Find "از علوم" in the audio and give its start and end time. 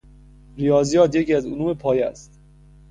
1.33-1.73